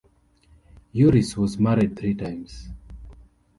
Uris 0.95 1.37
was 1.37 1.59
married 1.59 1.95
three 1.95 2.15
times. 2.15 2.69